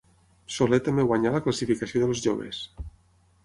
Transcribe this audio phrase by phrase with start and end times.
[0.53, 2.67] Soler també guanyà la classificació dels joves.